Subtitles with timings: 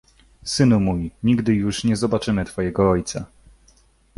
[0.43, 3.25] "Synu mój, nigdy już nie zobaczymy twojego ojca."